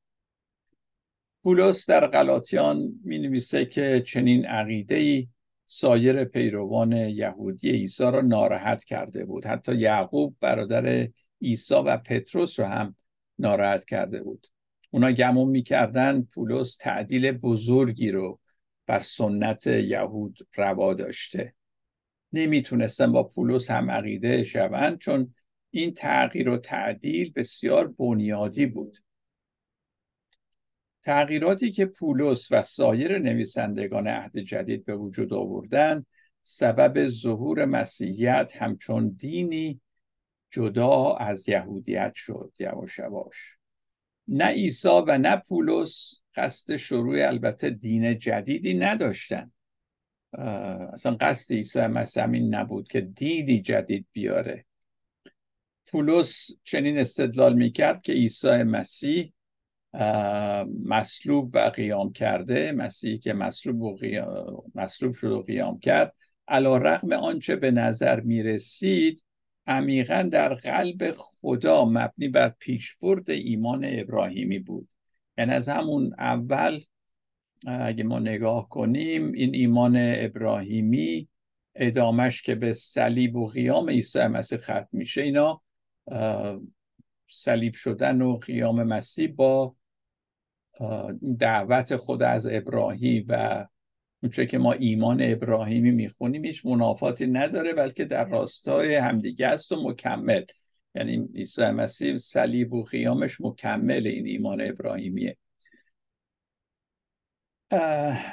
پولس 1.42 1.90
در 1.90 2.06
غلاطیان 2.06 2.92
می 3.04 3.18
نویسه 3.18 3.64
که 3.64 4.02
چنین 4.06 4.46
عقیده 4.46 5.26
سایر 5.66 6.24
پیروان 6.24 6.92
یهودی 6.92 7.70
عیسی 7.70 8.02
را 8.02 8.20
ناراحت 8.20 8.84
کرده 8.84 9.24
بود 9.24 9.46
حتی 9.46 9.74
یعقوب 9.74 10.36
برادر 10.40 11.08
عیسی 11.42 11.74
و 11.74 11.96
پتروس 11.96 12.60
رو 12.60 12.66
هم 12.66 12.96
ناراحت 13.38 13.84
کرده 13.84 14.22
بود 14.22 14.46
اونا 14.90 15.12
گمون 15.12 15.48
می‌کردن 15.48 16.22
پولس 16.22 16.76
تعدیل 16.76 17.32
بزرگی 17.32 18.10
رو 18.10 18.40
بر 18.86 19.00
سنت 19.00 19.66
یهود 19.66 20.38
روا 20.56 20.94
داشته. 20.94 21.54
نمی‌تونستن 22.32 23.12
با 23.12 23.22
پولس 23.22 23.70
هم 23.70 23.90
عقیده 23.90 24.42
شوند 24.42 24.98
چون 24.98 25.34
این 25.70 25.94
تغییر 25.94 26.48
و 26.48 26.56
تعدیل 26.56 27.32
بسیار 27.32 27.88
بنیادی 27.88 28.66
بود. 28.66 28.98
تغییراتی 31.02 31.70
که 31.70 31.86
پولس 31.86 32.48
و 32.50 32.62
سایر 32.62 33.18
نویسندگان 33.18 34.08
عهد 34.08 34.38
جدید 34.38 34.84
به 34.84 34.96
وجود 34.96 35.34
آوردن 35.34 36.06
سبب 36.42 37.08
ظهور 37.08 37.64
مسیحیت 37.64 38.52
همچون 38.56 39.08
دینی 39.08 39.80
جدا 40.50 41.14
از 41.14 41.48
یهودیت 41.48 42.12
شد. 42.14 42.52
یواش 42.58 42.98
یواش. 42.98 43.58
نه 44.28 44.46
عیسی 44.46 45.02
و 45.08 45.18
نه 45.18 45.36
پولس 45.36 46.20
قصد 46.34 46.76
شروع 46.76 47.26
البته 47.26 47.70
دین 47.70 48.18
جدیدی 48.18 48.74
نداشتن. 48.74 49.50
اصلا 50.92 51.16
قصد 51.20 51.54
عیسی 51.54 51.86
مسیح 51.86 52.24
نبود 52.24 52.88
که 52.88 53.00
دیدی 53.00 53.60
جدید 53.60 54.06
بیاره. 54.12 54.64
پولس 55.90 56.50
چنین 56.64 56.98
استدلال 56.98 57.54
می‌کرد 57.54 58.02
که 58.02 58.12
عیسی 58.12 58.62
مسیح 58.62 59.32
مصلوب 60.84 61.50
و 61.52 61.58
قیام 61.58 62.12
کرده 62.12 62.72
مسیحی 62.72 63.18
که 63.18 63.32
مصلوب, 63.32 63.82
و 63.82 63.96
قیام، 63.96 64.62
مصلوب 64.74 65.14
شد 65.14 65.30
و 65.30 65.42
قیام 65.42 65.78
کرد. 65.78 66.14
علا 66.48 66.76
رقم 66.76 67.12
آنچه 67.12 67.56
به 67.56 67.70
نظر 67.70 68.20
می‌رسید 68.20 69.24
عمیقا 69.66 70.28
در 70.32 70.54
قلب 70.54 71.12
خدا 71.16 71.84
مبنی 71.84 72.28
بر 72.28 72.48
پیشبرد 72.48 73.30
ایمان 73.30 73.84
ابراهیمی 73.84 74.58
بود. 74.58 74.88
یعنی 75.38 75.52
از 75.52 75.68
همون 75.68 76.14
اول 76.18 76.80
اگه 77.66 78.04
ما 78.04 78.18
نگاه 78.18 78.68
کنیم 78.68 79.32
این 79.32 79.54
ایمان 79.54 79.94
ابراهیمی 79.96 81.28
ادامش 81.74 82.42
که 82.42 82.54
به 82.54 82.72
صلیب 82.72 83.36
و 83.36 83.46
قیام 83.46 83.90
عیسی 83.90 84.26
مسیح 84.26 84.58
ختم 84.58 84.88
میشه 84.92 85.22
اینا 85.22 85.62
صلیب 87.28 87.74
شدن 87.74 88.22
و 88.22 88.36
قیام 88.36 88.82
مسیح 88.82 89.28
با 89.28 89.76
دعوت 91.38 91.96
خود 91.96 92.22
از 92.22 92.48
ابراهیم 92.50 93.24
و 93.28 93.66
اونچه 94.22 94.46
که 94.46 94.58
ما 94.58 94.72
ایمان 94.72 95.18
ابراهیمی 95.22 95.90
می‌خونیم 95.90 96.44
هیچ 96.44 96.66
منافاتی 96.66 97.26
نداره 97.26 97.72
بلکه 97.72 98.04
در 98.04 98.24
راستای 98.24 98.94
همدیگه 98.94 99.46
است 99.46 99.72
و 99.72 99.88
مکمل. 99.88 100.44
یعنی 100.94 101.28
عیسی 101.34 101.70
مسیح 101.70 102.18
صلیب 102.18 102.72
و 102.72 102.84
قیامش 102.84 103.40
مکمل 103.40 104.06
این 104.06 104.26
ایمان 104.26 104.60
ابراهیمیه. 104.60 105.36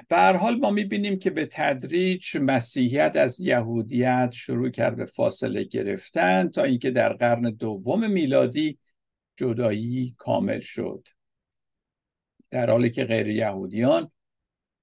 به 0.09 0.37
حال 0.41 0.55
ما 0.59 0.71
می‌بینیم 0.71 1.19
که 1.19 1.29
به 1.29 1.45
تدریج 1.45 2.37
مسیحیت 2.37 3.15
از 3.15 3.39
یهودیت 3.39 4.29
شروع 4.33 4.69
کرد 4.69 4.95
به 4.95 5.05
فاصله 5.05 5.63
گرفتن 5.63 6.49
تا 6.49 6.63
اینکه 6.63 6.91
در 6.91 7.13
قرن 7.13 7.41
دوم 7.41 8.11
میلادی 8.11 8.79
جدایی 9.35 10.15
کامل 10.17 10.59
شد. 10.59 11.07
در 12.49 12.69
حالی 12.69 12.89
که 12.89 13.05
غیر 13.05 13.27
یهودیان 13.27 14.11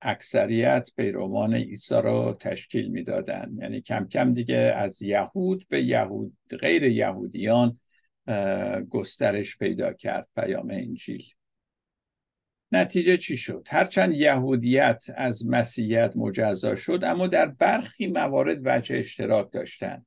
اکثریت 0.03 0.91
پیروان 0.97 1.55
عیسی 1.55 1.95
را 1.95 2.37
تشکیل 2.41 2.89
می‌دادند 2.89 3.59
یعنی 3.59 3.81
کم 3.81 4.09
کم 4.09 4.35
دیگه 4.35 4.57
از 4.57 5.03
یهود 5.03 5.67
به 5.69 5.83
یهود 5.83 6.37
غیر 6.61 6.83
یهودیان 6.83 7.81
گسترش 8.91 9.57
پیدا 9.57 9.93
کرد 9.93 10.29
پیام 10.35 10.71
انجیل. 10.71 11.25
نتیجه 12.73 13.17
چی 13.17 13.37
شد؟ 13.37 13.67
هرچند 13.71 14.15
یهودیت 14.15 15.05
از 15.17 15.47
مسیحیت 15.47 16.13
مجزا 16.17 16.75
شد 16.75 17.05
اما 17.05 17.27
در 17.27 17.47
برخی 17.47 18.07
موارد 18.07 18.59
وجه 18.65 18.97
اشتراک 18.97 19.53
داشتند. 19.53 20.07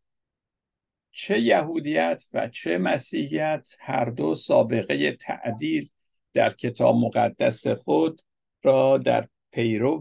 چه 1.11 1.39
یهودیت 1.39 2.23
و 2.33 2.47
چه 2.47 2.77
مسیحیت 2.77 3.69
هر 3.79 4.05
دو 4.05 4.35
سابقه 4.35 5.11
تعدیل 5.11 5.89
در 6.33 6.53
کتاب 6.53 6.95
مقدس 6.95 7.67
خود 7.67 8.21
را 8.63 8.97
در 8.97 9.27
پیرو 9.51 9.99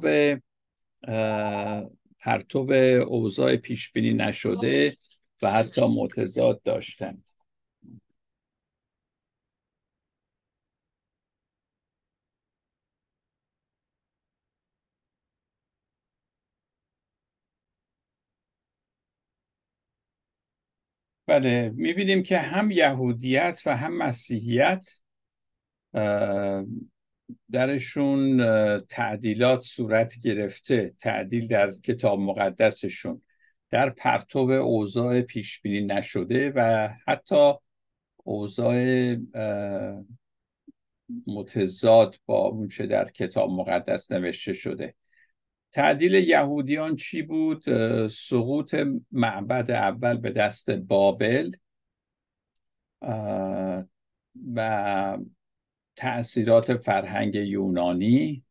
پرتو 2.20 2.72
اوضاع 3.08 3.56
پیش 3.56 3.92
بینی 3.92 4.14
نشده 4.14 4.96
و 5.42 5.50
حتی 5.52 5.80
متضاد 5.86 6.62
داشتند. 6.62 7.28
بله 21.26 21.72
می‌بینیم 21.76 22.22
که 22.22 22.38
هم 22.38 22.70
یهودیت 22.70 23.62
و 23.66 23.76
هم 23.76 23.96
مسیحیت 23.98 25.00
درشون 27.52 28.38
تعدیلات 28.80 29.60
صورت 29.60 30.14
گرفته 30.22 30.94
تعدیل 30.98 31.48
در 31.48 31.70
کتاب 31.70 32.20
مقدسشون. 32.20 33.22
در 33.70 33.90
پرتو 33.90 34.38
اوضاع 34.38 35.20
پیش 35.20 35.60
بینی 35.60 35.86
نشده 35.86 36.52
و 36.56 36.88
حتی 37.06 37.52
اوضاع 38.16 39.16
متضاد 41.26 42.16
با 42.26 42.38
اونچه 42.38 42.86
در 42.86 43.04
کتاب 43.04 43.50
مقدس 43.50 44.12
نوشته 44.12 44.52
شده. 44.52 44.94
تعدیل 45.72 46.14
یهودیان 46.14 46.96
چی 46.96 47.22
بود؟ 47.22 47.64
سقوط 48.08 48.74
معبد 49.12 49.70
اول 49.70 50.16
به 50.16 50.30
دست 50.30 50.70
بابل. 50.70 51.50
و 54.54 55.18
تأثیرات 56.00 56.76
فرهنگ 56.76 57.34
یونانی 57.34 58.44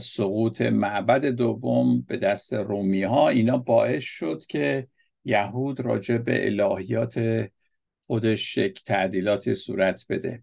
سقوط 0.00 0.62
معبد 0.62 1.26
دوم 1.26 2.02
به 2.02 2.16
دست 2.16 2.54
رومی 2.54 3.02
ها 3.02 3.28
اینا 3.28 3.58
باعث 3.58 4.02
شد 4.02 4.42
که 4.48 4.88
یهود 5.24 5.80
راجع 5.80 6.18
به 6.18 6.46
الهیات 6.46 7.48
خودش 8.06 8.56
یک 8.56 8.84
تعدیلات 8.84 9.52
صورت 9.52 10.06
بده. 10.10 10.42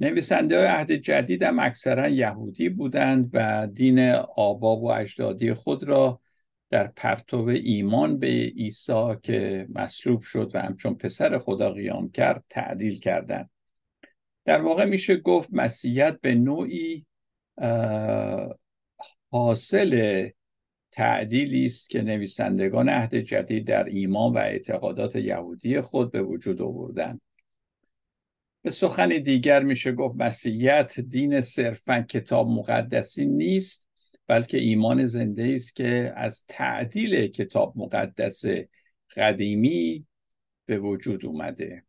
نویسنده 0.00 0.58
های 0.58 0.66
عهد 0.66 0.92
جدید 0.92 1.42
هم 1.42 1.58
اکثرا 1.58 2.08
یهودی 2.08 2.68
بودند 2.68 3.30
و 3.32 3.68
دین 3.72 4.00
آبا 4.36 4.76
و 4.76 4.92
اجدادی 4.92 5.54
خود 5.54 5.84
را 5.84 6.20
در 6.70 6.86
پرتو 6.86 7.46
ایمان 7.46 8.18
به 8.18 8.26
عیسی 8.56 9.16
که 9.22 9.66
مصلوب 9.74 10.20
شد 10.20 10.50
و 10.54 10.58
همچون 10.58 10.94
پسر 10.94 11.38
خدا 11.38 11.72
قیام 11.72 12.10
کرد 12.10 12.44
تعدیل 12.48 12.98
کردند. 12.98 13.50
در 14.50 14.62
واقع 14.62 14.84
میشه 14.84 15.16
گفت 15.16 15.48
مسیحیت 15.52 16.20
به 16.20 16.34
نوعی 16.34 17.06
حاصل 19.30 20.28
تعدیلی 20.92 21.66
است 21.66 21.90
که 21.90 22.02
نویسندگان 22.02 22.88
عهد 22.88 23.14
جدید 23.14 23.66
در 23.66 23.84
ایمان 23.84 24.32
و 24.32 24.38
اعتقادات 24.38 25.16
یهودی 25.16 25.80
خود 25.80 26.12
به 26.12 26.22
وجود 26.22 26.62
آوردند 26.62 27.20
به 28.62 28.70
سخن 28.70 29.08
دیگر 29.08 29.62
میشه 29.62 29.92
گفت 29.92 30.14
مسیحیت 30.18 31.00
دین 31.00 31.40
صرفا 31.40 32.00
کتاب 32.02 32.48
مقدسی 32.48 33.26
نیست 33.26 33.88
بلکه 34.26 34.58
ایمان 34.58 35.06
زنده 35.06 35.52
است 35.54 35.76
که 35.76 36.12
از 36.16 36.44
تعدیل 36.48 37.26
کتاب 37.26 37.72
مقدس 37.76 38.44
قدیمی 39.16 40.06
به 40.66 40.78
وجود 40.78 41.26
اومده. 41.26 41.84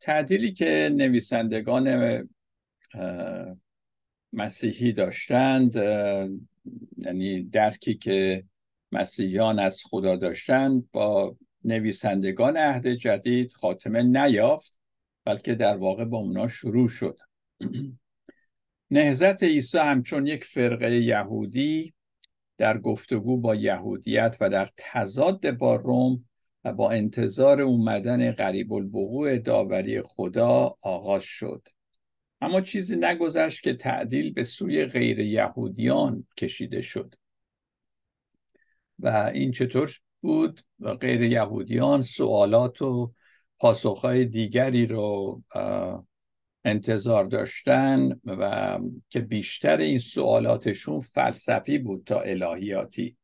تعدیلی 0.00 0.52
که 0.52 0.90
نویسندگان 0.94 2.28
مسیحی 4.32 4.92
داشتند 4.92 5.74
یعنی 6.96 7.42
درکی 7.42 7.94
که 7.94 8.44
مسیحیان 8.92 9.58
از 9.58 9.82
خدا 9.84 10.16
داشتند 10.16 10.90
با 10.92 11.36
نویسندگان 11.64 12.56
عهد 12.56 12.88
جدید 12.88 13.52
خاتمه 13.52 14.02
نیافت 14.02 14.78
بلکه 15.24 15.54
در 15.54 15.76
واقع 15.76 16.04
با 16.04 16.18
اونا 16.18 16.48
شروع 16.48 16.88
شد. 16.88 17.18
نهزت 18.90 19.42
عیسی 19.42 19.78
همچون 19.78 20.26
یک 20.26 20.44
فرقه 20.44 21.00
یهودی 21.00 21.94
در 22.58 22.78
گفتگو 22.78 23.40
با 23.40 23.54
یهودیت 23.54 24.36
و 24.40 24.50
در 24.50 24.68
تضاد 24.76 25.50
با 25.50 25.76
روم 25.76 26.27
با 26.72 26.90
انتظار 26.90 27.60
اومدن 27.60 28.32
قریب 28.32 28.72
الوقوع 28.72 29.38
داوری 29.38 30.02
خدا 30.02 30.76
آغاز 30.80 31.22
شد. 31.22 31.68
اما 32.40 32.60
چیزی 32.60 32.96
نگذشت 32.96 33.62
که 33.62 33.74
تعدیل 33.74 34.32
به 34.32 34.44
سوی 34.44 34.84
غیر 34.84 35.20
یهودیان 35.20 36.26
کشیده 36.36 36.82
شد. 36.82 37.14
و 38.98 39.30
این 39.34 39.52
چطور 39.52 39.92
بود؟ 40.20 40.60
و 40.80 40.94
غیر 40.94 41.22
یهودیان 41.22 42.02
سوالات 42.02 42.82
و 42.82 43.12
پاسخهای 43.58 44.24
دیگری 44.24 44.86
رو 44.86 45.42
انتظار 46.64 47.24
داشتن 47.24 48.20
و 48.24 48.78
که 49.10 49.20
بیشتر 49.20 49.76
این 49.76 49.98
سوالاتشون 49.98 51.00
فلسفی 51.00 51.78
بود 51.78 52.04
تا 52.06 52.20
الهیاتی. 52.20 53.16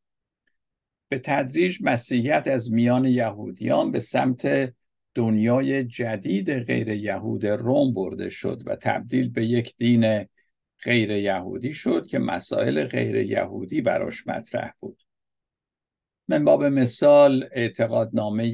به 1.08 1.18
تدریج 1.18 1.78
مسیحیت 1.82 2.48
از 2.48 2.72
میان 2.72 3.04
یهودیان 3.04 3.90
به 3.90 4.00
سمت 4.00 4.74
دنیای 5.14 5.84
جدید 5.84 6.52
غیر 6.52 6.88
یهود 6.88 7.46
روم 7.46 7.94
برده 7.94 8.28
شد 8.28 8.62
و 8.66 8.76
تبدیل 8.76 9.30
به 9.30 9.44
یک 9.46 9.76
دین 9.76 10.26
غیر 10.82 11.10
یهودی 11.10 11.72
شد 11.72 12.06
که 12.06 12.18
مسائل 12.18 12.84
غیر 12.84 13.16
یهودی 13.16 13.80
براش 13.80 14.26
مطرح 14.26 14.72
بود. 14.80 15.02
من 16.28 16.44
باب 16.44 16.64
مثال 16.64 17.48
اعتقادنامه 17.52 18.46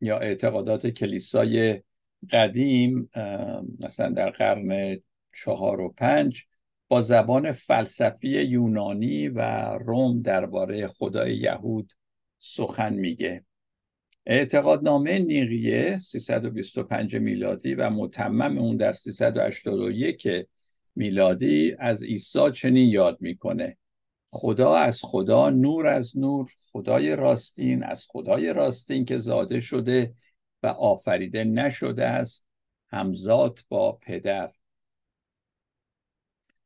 یا 0.00 0.18
اعتقادات 0.18 0.86
کلیسای 0.86 1.82
قدیم 2.30 3.10
مثلا 3.78 4.10
در 4.10 4.30
قرن 4.30 4.98
چهار 5.32 5.80
و 5.80 5.88
پنج 5.88 6.46
با 6.90 7.00
زبان 7.00 7.52
فلسفی 7.52 8.28
یونانی 8.28 9.28
و 9.28 9.40
روم 9.78 10.22
درباره 10.22 10.86
خدای 10.86 11.36
یهود 11.36 11.92
سخن 12.38 12.94
میگه. 12.94 13.44
اعتقادنامه 14.26 15.18
نیقیه 15.18 15.98
325 15.98 17.16
میلادی 17.16 17.74
و 17.74 17.90
متمم 17.90 18.58
اون 18.58 18.76
در 18.76 18.92
381 18.92 20.28
میلادی 20.96 21.76
از 21.78 22.02
عیسی 22.02 22.50
چنین 22.54 22.90
یاد 22.90 23.18
می‌کنه. 23.20 23.76
خدا 24.30 24.74
از 24.74 25.00
خدا 25.02 25.50
نور 25.50 25.86
از 25.86 26.18
نور 26.18 26.50
خدای 26.72 27.16
راستین 27.16 27.82
از 27.82 28.06
خدای 28.08 28.52
راستین 28.52 29.04
که 29.04 29.18
زاده 29.18 29.60
شده 29.60 30.14
و 30.62 30.66
آفریده 30.66 31.44
نشده 31.44 32.06
است 32.06 32.46
همزاد 32.88 33.58
با 33.68 33.92
پدر. 33.92 34.52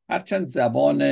هرچند 0.09 0.47
زبان 0.47 1.03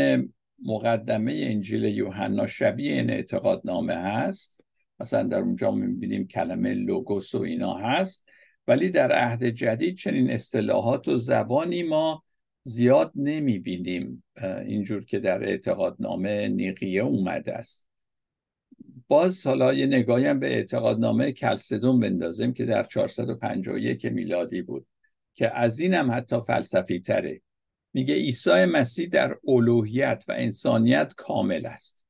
مقدمه 0.65 1.34
انجیل 1.34 1.84
یوحنا 1.84 2.47
شبیه 2.47 2.93
این 2.93 3.10
اعتقادنامه 3.10 3.95
هست 3.95 4.63
مثلا 4.99 5.23
در 5.23 5.39
اونجا 5.39 5.71
می‌بینیم 5.71 6.27
کلمه 6.27 6.73
لوگوس 6.73 7.36
و 7.36 7.41
اینا 7.41 7.73
هست 7.73 8.25
ولی 8.67 8.89
در 8.89 9.12
عهد 9.12 9.43
جدید 9.43 9.97
چنین 9.97 10.32
اصطلاحات 10.32 11.08
و 11.08 11.15
زبانی 11.15 11.84
ما 11.84 12.23
زیاد 12.63 13.12
نمی‌بینیم. 13.15 14.23
اینجور 14.65 15.06
که 15.06 15.19
در 15.19 15.43
اعتقادنامه 15.43 16.47
نیقیه 16.47 17.01
اومده 17.01 17.53
است. 17.53 17.88
باز 19.08 19.47
حالا 19.47 19.73
یه 19.73 19.86
نگاهی 19.86 20.25
هم 20.25 20.39
به 20.39 20.47
اعتقادنامه 20.53 21.32
کلسدون 21.32 21.99
بندازیم 21.99 22.53
که 22.53 22.65
در 22.65 22.84
451 22.84 24.06
میلادی 24.06 24.62
بود 24.62 24.88
که 25.34 25.58
از 25.58 25.79
این 25.79 25.93
هم 25.93 26.12
حتی 26.12 26.41
فلسفی 26.41 26.99
تره 26.99 27.41
میگه 27.93 28.15
عیسی 28.15 28.65
مسیح 28.65 29.10
در 29.10 29.38
الوهیت 29.47 30.25
و 30.27 30.32
انسانیت 30.32 31.13
کامل 31.17 31.65
است. 31.65 32.06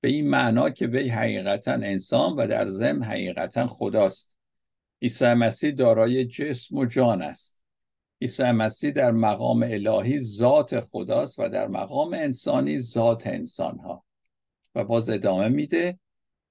به 0.00 0.08
این 0.08 0.30
معنا 0.30 0.70
که 0.70 0.86
وی 0.86 1.08
حقیقتا 1.08 1.72
انسان 1.72 2.36
و 2.36 2.46
در 2.46 2.66
ضمن 2.66 3.02
حقیقتا 3.02 3.66
خداست. 3.66 4.38
عیسی 5.02 5.34
مسیح 5.34 5.70
دارای 5.70 6.24
جسم 6.24 6.76
و 6.76 6.84
جان 6.84 7.22
است. 7.22 7.64
عیسی 8.22 8.42
مسیح 8.42 8.90
در 8.90 9.12
مقام 9.12 9.62
الهی 9.62 10.18
ذات 10.18 10.80
خداست 10.80 11.38
و 11.38 11.48
در 11.48 11.68
مقام 11.68 12.14
انسانی 12.14 12.78
ذات 12.78 13.26
انسان 13.26 13.78
ها 13.78 14.04
و 14.74 14.84
باز 14.84 15.10
ادامه 15.10 15.48
میده 15.48 15.98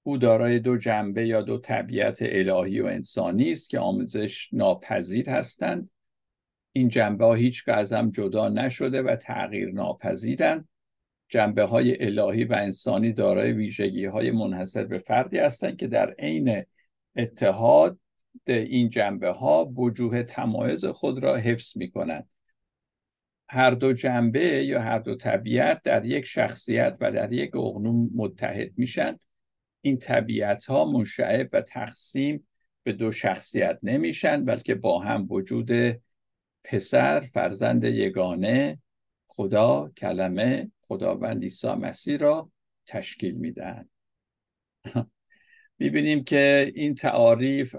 او 0.04 0.18
دارای 0.18 0.60
دو 0.60 0.78
جنبه 0.78 1.28
یا 1.28 1.42
دو 1.42 1.58
طبیعت 1.58 2.18
الهی 2.22 2.82
و 2.82 2.86
انسانی 2.86 3.52
است 3.52 3.70
که 3.70 3.80
آموزش 3.80 4.50
ناپذیر 4.54 5.30
هستند. 5.30 5.90
این 6.74 6.90
جنبه 6.90 7.26
ها 7.26 7.34
هیچ 7.34 7.64
از 7.68 7.94
هم 7.94 8.12
جدا 8.12 8.50
نشده 8.50 9.02
و 9.02 9.16
تغییر 9.16 9.72
ناپذیرند 9.72 10.68
جنبه 11.30 11.64
های 11.64 12.06
الهی 12.06 12.44
و 12.44 12.54
انسانی 12.54 13.14
دارای 13.14 13.52
ویژگی 13.52 14.06
های 14.06 14.32
منحصر 14.32 14.86
به 14.86 15.00
فردی 15.00 15.38
هستند 15.38 15.78
که 15.78 15.88
در 15.88 16.12
عین 16.20 16.64
اتحاد 17.16 18.00
این 18.48 18.90
جنبه 18.90 19.30
ها 19.30 19.66
وجوه 19.66 20.24
تمایز 20.24 20.86
خود 20.86 21.24
را 21.24 21.36
حفظ 21.36 21.78
می 21.78 21.92
کنند 21.92 22.30
هر 23.50 23.72
دو 23.72 23.94
جنبه 23.94 24.66
یا 24.66 24.82
هر 24.82 25.00
دو 25.00 25.16
طبیعت 25.16 25.82
در 25.82 26.06
یک 26.06 26.26
شخصیت 26.26 26.98
و 27.02 27.12
در 27.12 27.34
یک 27.34 27.56
اقنوم 27.56 28.10
متحد 28.16 28.72
میشن. 28.78 29.18
این 29.82 29.98
طبیعت 29.98 30.66
ها 30.66 30.86
منشعب 30.86 31.50
و 31.54 31.62
تقسیم 31.62 32.48
به 32.84 32.94
دو 32.94 33.12
شخصیت 33.12 33.80
نمیشن 33.84 34.46
بلکه 34.46 34.76
با 34.76 35.00
هم 35.00 35.28
وجود 35.30 35.72
پسر 36.64 37.30
فرزند 37.34 37.84
یگانه 37.84 38.80
خدا 39.28 39.92
کلمه 39.98 40.72
خداوند 40.82 41.44
عیسی 41.44 41.68
مسیح 41.68 42.18
را 42.18 42.52
تشکیل 42.88 43.36
میدن 43.36 43.90
می‌بینیم 45.80 46.24
که 46.24 46.72
این 46.76 46.96
تعاریف 46.96 47.76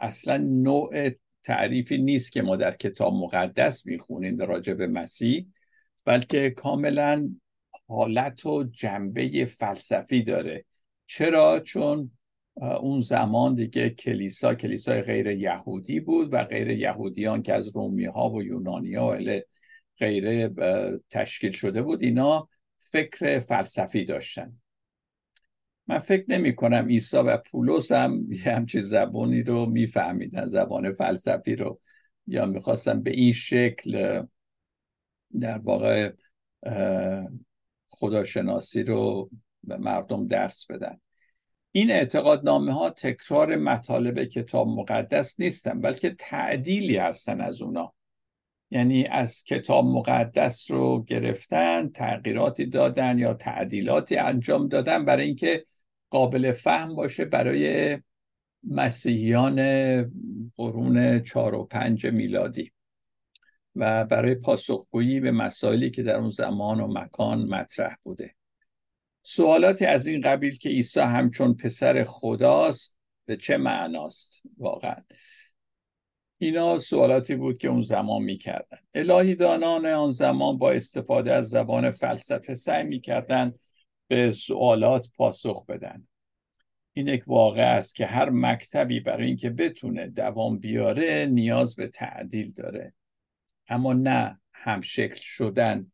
اصلا 0.00 0.36
نوع 0.36 1.10
تعریفی 1.42 1.98
نیست 1.98 2.32
که 2.32 2.42
ما 2.42 2.56
در 2.56 2.72
کتاب 2.72 3.14
مقدس 3.14 3.86
می‌خونیم 3.86 4.38
راجع 4.38 4.74
به 4.74 4.86
مسیح 4.86 5.46
بلکه 6.04 6.50
کاملا 6.50 7.30
حالت 7.88 8.46
و 8.46 8.64
جنبه 8.64 9.44
فلسفی 9.44 10.22
داره. 10.22 10.64
چرا؟ 11.06 11.60
چون 11.60 12.17
اون 12.60 13.00
زمان 13.00 13.54
دیگه 13.54 13.90
کلیسا 13.90 14.54
کلیسای 14.54 15.02
غیر 15.02 15.26
یهودی 15.26 16.00
بود 16.00 16.28
و 16.32 16.44
غیر 16.44 16.70
یهودیان 16.70 17.42
که 17.42 17.54
از 17.54 17.76
رومی 17.76 18.04
ها 18.04 18.30
و 18.30 18.42
یونانی 18.42 18.94
ها 18.94 19.18
و 19.26 19.40
غیره 19.98 20.54
تشکیل 21.10 21.52
شده 21.52 21.82
بود 21.82 22.02
اینا 22.02 22.48
فکر 22.78 23.40
فلسفی 23.40 24.04
داشتن. 24.04 24.60
من 25.86 25.98
فکر 25.98 26.24
نمی 26.28 26.54
کنم 26.54 26.86
عیسی 26.88 27.16
و 27.16 27.36
پولس 27.36 27.92
هم 27.92 28.32
یه 28.32 28.54
همچین 28.54 28.80
زبانی 28.80 29.42
رو 29.42 29.66
میفهمیدن 29.66 30.46
زبان 30.46 30.92
فلسفی 30.92 31.56
رو. 31.56 31.80
یا 32.26 32.46
می‌خواستن 32.46 33.02
به 33.02 33.10
این 33.10 33.32
شکل 33.32 34.22
در 35.40 35.58
واقع 35.58 36.12
خداشناسی 37.88 38.82
رو 38.82 39.30
به 39.64 39.76
مردم 39.76 40.26
درس 40.26 40.66
بدن. 40.66 41.00
این 41.78 41.90
اعتقادنامه 41.90 42.72
ها 42.72 42.90
تکرار 42.90 43.56
مطالب 43.56 44.24
کتاب 44.24 44.68
مقدس 44.68 45.40
نیستن 45.40 45.80
بلکه 45.80 46.10
تعدیلی 46.10 46.96
هستن 46.96 47.40
از 47.40 47.62
اونا. 47.62 47.94
یعنی 48.70 49.06
از 49.06 49.44
کتاب 49.44 49.84
مقدس 49.84 50.70
رو 50.70 51.04
گرفتن 51.04 51.88
تغییراتی 51.88 52.66
دادن 52.66 53.18
یا 53.18 53.34
تعدیلاتی 53.34 54.16
انجام 54.16 54.68
دادن 54.68 55.04
برای 55.04 55.26
اینکه 55.26 55.66
قابل 56.10 56.52
فهم 56.52 56.94
باشه 56.94 57.24
برای 57.24 57.98
مسیحیان 58.62 59.56
قرون 60.56 61.22
چهار 61.22 61.54
و 61.54 61.64
پنج 61.64 62.06
میلادی. 62.06 62.72
و 63.76 64.04
برای 64.04 64.34
پاسخگویی 64.34 65.20
به 65.20 65.30
مسائلی 65.30 65.90
که 65.90 66.02
در 66.02 66.16
اون 66.16 66.30
زمان 66.30 66.80
و 66.80 66.86
مکان 66.86 67.42
مطرح 67.42 67.96
بوده. 68.02 68.34
سوالاتی 69.30 69.86
از 69.86 70.06
این 70.06 70.20
قبیل 70.20 70.58
که 70.58 70.68
عیسی 70.68 71.00
همچون 71.00 71.54
پسر 71.54 72.04
خداست 72.04 72.98
به 73.26 73.36
چه 73.36 73.56
معناست 73.56 74.42
واقعا؟ 74.58 74.96
اینا 76.38 76.78
سوالاتی 76.78 77.34
بود 77.34 77.58
که 77.58 77.68
اون 77.68 77.82
زمان 77.82 78.22
می‌کردن. 78.22 78.78
الهی 78.94 79.34
دانان 79.34 79.86
آن 79.86 80.10
زمان 80.10 80.58
با 80.58 80.70
استفاده 80.70 81.32
از 81.32 81.48
زبان 81.48 81.90
فلسفه 81.90 82.54
سعی 82.54 82.84
می‌کردن 82.84 83.54
به 84.08 84.32
سوالات 84.32 85.08
پاسخ 85.16 85.66
بدن. 85.66 86.08
این 86.92 87.08
یک 87.08 87.22
واقع 87.26 87.76
است 87.76 87.94
که 87.94 88.06
هر 88.06 88.30
مکتبی 88.30 89.00
برای 89.00 89.26
اینکه 89.26 89.50
بتونه 89.50 90.06
دوام 90.06 90.58
بیاره 90.58 91.26
نیاز 91.26 91.76
به 91.76 91.86
تعدیل 91.86 92.52
داره. 92.52 92.94
اما 93.68 93.92
نه 93.92 94.40
همشکل 94.52 95.20
شدن 95.20 95.92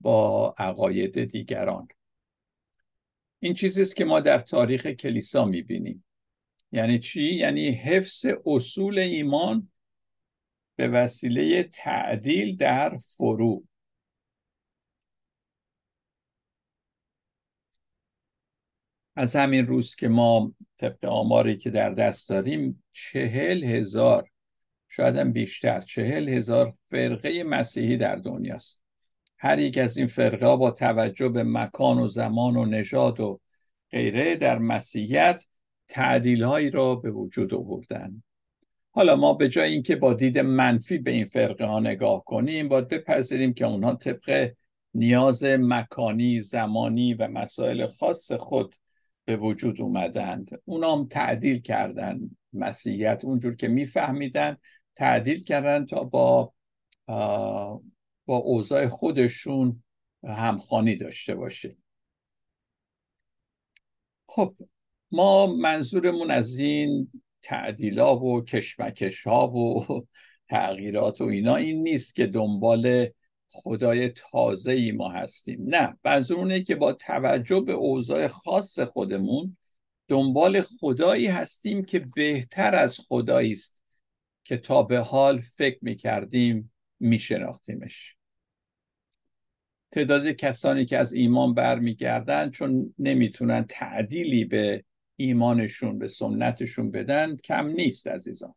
با 0.00 0.54
عقاید 0.58 1.24
دیگران. 1.24 1.88
این 3.44 3.54
چیزی 3.54 3.82
است 3.82 3.96
که 3.96 4.04
ما 4.04 4.20
در 4.20 4.38
تاریخ 4.38 4.86
کلیسا 4.86 5.44
می‌بینیم. 5.44 6.04
یعنی 6.72 6.98
چی؟ 6.98 7.34
یعنی 7.34 7.70
حفظ 7.70 8.26
اصول 8.46 8.98
ایمان 8.98 9.72
به 10.76 10.88
وسیله 10.88 11.62
تعدیل 11.62 12.56
در 12.56 12.98
فرو. 12.98 13.64
از 19.16 19.36
همین 19.36 19.66
روز 19.66 19.94
که 19.94 20.08
ما 20.08 20.54
طبق 20.78 21.04
آماری 21.04 21.56
که 21.56 21.70
در 21.70 21.90
دست 21.90 22.28
داریم 22.28 22.84
چهل 22.92 23.64
هزار 23.64 24.30
شاید 24.88 25.16
هم 25.16 25.32
بیشتر 25.32 25.80
چهل 25.80 26.28
هزار 26.28 26.74
فرقه 26.90 27.42
مسیحی 27.42 27.96
در 27.96 28.16
دنیاست. 28.16 28.81
هر 29.44 29.58
یک 29.58 29.78
از 29.78 29.96
این 29.96 30.06
فرقه 30.06 30.56
با 30.56 30.70
توجه 30.70 31.28
به 31.28 31.42
مکان 31.42 31.98
و 31.98 32.08
زمان 32.08 32.56
و 32.56 32.64
نژاد 32.64 33.20
و 33.20 33.40
غیره 33.90 34.36
در 34.36 34.58
مسیحیت 34.58 35.44
تعدیل 35.88 36.42
هایی 36.42 36.70
را 36.70 36.94
به 36.94 37.10
وجود 37.10 37.54
آوردن. 37.54 38.22
حالا 38.90 39.16
ما 39.16 39.34
به 39.34 39.48
جای 39.48 39.72
اینکه 39.72 39.96
با 39.96 40.14
دید 40.14 40.38
منفی 40.38 40.98
به 40.98 41.10
این 41.10 41.24
فرقه 41.24 41.64
ها 41.64 41.80
نگاه 41.80 42.24
کنیم 42.24 42.68
باید 42.68 42.88
بپذیریم 42.88 43.54
که 43.54 43.66
اونها 43.66 43.94
طبق 43.94 44.52
نیاز 44.94 45.44
مکانی 45.44 46.40
زمانی 46.40 47.14
و 47.14 47.28
مسائل 47.28 47.86
خاص 47.86 48.32
خود 48.32 48.74
به 49.24 49.36
وجود 49.36 49.80
اومدند. 49.80 50.50
اونام 50.64 51.06
تعدیل 51.06 51.60
کردن 51.60 52.20
مسیحیت 52.52 53.24
اونجور 53.24 53.56
که 53.56 53.68
میفهمیدن 53.68 54.56
تعدیل 54.96 55.44
کردن 55.44 55.86
تا 55.86 56.04
با 56.04 56.52
با 58.26 58.36
اوضاع 58.36 58.86
خودشون 58.86 59.82
همخانی 60.24 60.96
داشته 60.96 61.34
باشه. 61.34 61.76
خب 64.26 64.54
ما 65.12 65.46
منظورمون 65.46 66.30
از 66.30 66.58
این 66.58 67.12
تعدیلا 67.42 68.18
و 68.18 68.44
کشمکش 68.44 69.26
ها 69.26 69.48
و 69.48 70.06
تغییرات 70.48 71.20
و 71.20 71.24
اینا 71.24 71.56
این 71.56 71.82
نیست 71.82 72.14
که 72.14 72.26
دنبال 72.26 73.08
خدای 73.48 74.08
تازه 74.08 74.72
ای 74.72 74.92
ما 74.92 75.08
هستیم. 75.08 75.64
نه 75.68 75.98
منظور 76.04 76.58
که 76.58 76.74
با 76.74 76.92
توجه 76.92 77.60
به 77.60 77.72
اوضاع 77.72 78.26
خاص 78.26 78.78
خودمون 78.78 79.56
دنبال 80.08 80.60
خدایی 80.60 81.26
هستیم 81.26 81.84
که 81.84 81.98
بهتر 81.98 82.74
از 82.74 82.98
خدایی 82.98 83.52
است 83.52 83.82
که 84.44 84.56
تا 84.56 84.82
به 84.82 84.98
حال 84.98 85.40
فکر 85.40 85.78
می‌کردیم 85.82 86.71
میشناختیمش. 87.02 88.16
تعداد 89.90 90.28
کسانی 90.28 90.84
که 90.84 90.98
از 90.98 91.12
ایمان 91.12 91.54
برمیگردن 91.54 92.50
چون 92.50 92.94
نمی‌تونن 92.98 93.64
تعدیلی 93.68 94.44
به 94.44 94.84
ایمانشون 95.16 95.98
به 95.98 96.08
سنتشون 96.08 96.90
بدن 96.90 97.36
کم 97.36 97.66
نیست 97.66 98.08
عزیزان. 98.08 98.54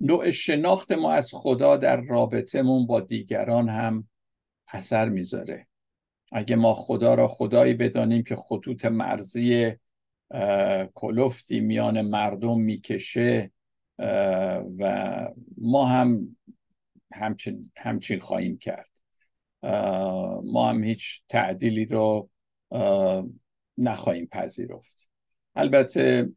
نوع 0.00 0.30
شناخت 0.30 0.92
ما 0.92 1.12
از 1.12 1.30
خدا 1.32 1.76
در 1.76 2.00
رابطمون 2.00 2.86
با 2.86 3.00
دیگران 3.00 3.68
هم 3.68 4.08
اثر 4.68 5.08
می‌ذاره. 5.08 5.66
اگه 6.32 6.56
ما 6.56 6.74
خدا 6.74 7.14
را 7.14 7.28
خدایی 7.28 7.74
بدانیم 7.74 8.22
که 8.22 8.36
خطوط 8.36 8.84
مرزی 8.84 9.72
کلفتی 10.94 11.60
میان 11.60 12.00
مردم 12.00 12.60
می‌کشه 12.60 13.50
و 14.78 15.28
ما 15.58 15.86
هم 15.86 16.36
همچین, 17.12 17.72
همچین 17.76 18.18
خواهیم 18.18 18.58
کرد. 18.58 18.90
ما 20.44 20.68
هم 20.68 20.84
هیچ 20.84 21.22
تعدیلی 21.28 21.84
رو 21.84 22.30
نخواهیم 23.78 24.26
پذیرفت. 24.26 25.08
البته 25.54 26.28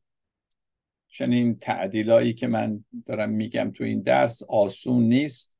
چنین 1.08 1.60
تعدیلایی 1.60 2.34
که 2.34 2.48
من 2.48 2.86
دارم 3.06 3.30
میگم 3.30 3.72
تو 3.72 3.84
این 3.84 4.02
درس 4.02 4.44
آسون 4.44 5.04
نیست. 5.04 5.58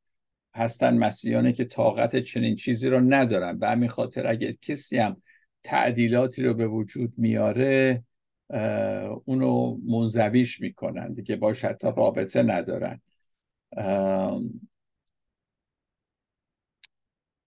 هستن 0.56 0.98
مسیحیانی 0.98 1.54
که 1.54 1.66
طاقت 1.66 2.16
چنین 2.16 2.56
چیزی 2.56 2.90
رو 2.90 3.00
ندارن. 3.00 3.60
به 3.60 3.70
همین 3.70 3.90
خاطر 3.90 4.28
اگه 4.28 4.54
کسی 4.54 4.98
هم 4.98 5.22
تعدیلاتی 5.64 6.44
رو 6.44 6.54
به 6.54 6.68
وجود 6.68 7.14
میاره 7.18 8.04
اونو 9.26 9.78
منزویش 9.86 10.62
می‌کنن. 10.62 11.14
دیگه 11.14 11.36
باش 11.36 11.66
حتی 11.66 11.88
رابطه 11.98 12.44
ندارن. 12.44 13.02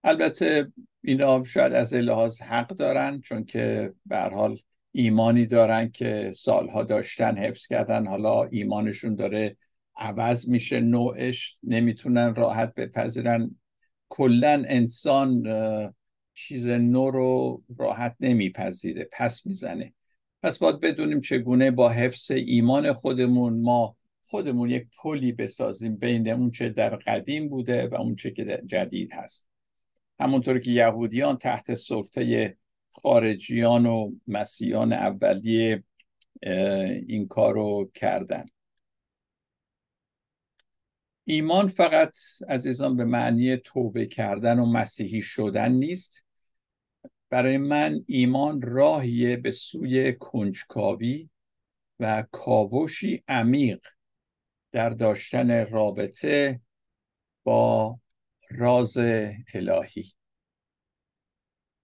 البته 0.07 0.71
اینا 1.03 1.43
شاید 1.43 1.73
از 1.73 1.93
لحاظ 1.93 2.41
حق 2.41 2.67
دارن 2.67 3.21
چون 3.21 3.45
که 3.45 3.93
به 4.05 4.17
حال 4.17 4.59
ایمانی 4.91 5.45
دارن 5.45 5.91
که 5.91 6.31
سالها 6.35 6.83
داشتن 6.83 7.37
حفظ 7.37 7.67
کردن 7.67 8.07
حالا 8.07 8.43
ایمانشون 8.43 9.15
داره 9.15 9.57
عوض 9.95 10.49
میشه 10.49 10.79
نوعش 10.79 11.57
نمی‌تونن 11.63 12.35
راحت 12.35 12.73
بپذیرن. 12.73 13.55
کلا 14.09 14.63
انسان 14.67 15.43
چیز 16.33 16.67
نو 16.67 17.11
رو 17.11 17.63
راحت 17.77 18.15
نمیپذیره 18.19 19.09
پس 19.11 19.45
می‌زنه. 19.45 19.93
پس 20.43 20.57
باید 20.57 20.79
بدونیم 20.79 21.21
چگونه 21.21 21.71
با 21.71 21.89
حفظ 21.89 22.31
ایمان 22.31 22.93
خودمون 22.93 23.61
ما 23.61 23.97
خودمون 24.21 24.69
یک 24.69 24.87
پلی 25.03 25.31
بسازیم 25.31 25.95
بین 25.95 26.29
اون 26.29 26.51
چه 26.51 26.69
در 26.69 26.95
قدیم 26.95 27.49
بوده 27.49 27.87
و 27.87 27.95
اون 27.95 28.15
چه 28.15 28.31
که 28.31 28.61
جدید 28.65 29.13
هست. 29.13 29.54
همونطور 30.19 30.59
که 30.59 30.71
یهودیان 30.71 31.37
تحت 31.37 31.73
سلطه 31.73 32.57
خارجیان 32.89 33.85
و 33.85 34.11
مسیحیان 34.27 34.93
اولیه 34.93 35.83
این 37.07 37.27
کارو 37.27 37.91
کردن. 37.93 38.45
ایمان 41.23 41.67
فقط 41.67 42.17
عزیزان 42.49 42.97
به 42.97 43.05
معنی 43.05 43.57
توبه 43.57 44.05
کردن 44.05 44.59
و 44.59 44.65
مسیحی 44.65 45.21
شدن 45.21 45.71
نیست. 45.71 46.25
برای 47.29 47.57
من 47.57 48.03
ایمان 48.07 48.61
راهیه 48.61 49.37
به 49.37 49.51
سوی 49.51 50.13
کنجکاوی 50.13 51.29
و 51.99 52.23
کاوشی 52.31 53.23
عمیق 53.27 53.87
در 54.71 54.89
داشتن 54.89 55.65
رابطه 55.69 56.61
با 57.43 57.99
راز 58.57 58.97
الهی. 59.53 60.03